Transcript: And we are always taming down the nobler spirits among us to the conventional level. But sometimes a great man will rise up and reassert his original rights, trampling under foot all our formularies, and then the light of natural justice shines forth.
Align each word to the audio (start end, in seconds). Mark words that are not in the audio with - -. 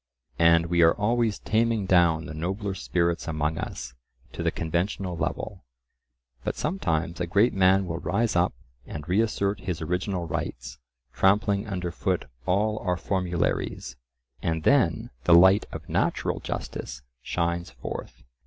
And 0.39 0.65
we 0.65 0.81
are 0.81 0.95
always 0.95 1.37
taming 1.37 1.85
down 1.85 2.25
the 2.25 2.33
nobler 2.33 2.73
spirits 2.73 3.27
among 3.27 3.59
us 3.59 3.93
to 4.33 4.41
the 4.41 4.49
conventional 4.49 5.15
level. 5.15 5.63
But 6.43 6.55
sometimes 6.55 7.21
a 7.21 7.27
great 7.27 7.53
man 7.53 7.85
will 7.85 7.99
rise 7.99 8.35
up 8.35 8.51
and 8.87 9.07
reassert 9.07 9.59
his 9.59 9.79
original 9.79 10.25
rights, 10.25 10.79
trampling 11.13 11.67
under 11.67 11.91
foot 11.91 12.25
all 12.47 12.79
our 12.79 12.97
formularies, 12.97 13.95
and 14.41 14.63
then 14.63 15.11
the 15.25 15.35
light 15.35 15.65
of 15.71 15.87
natural 15.87 16.39
justice 16.39 17.03
shines 17.21 17.69
forth. 17.69 18.23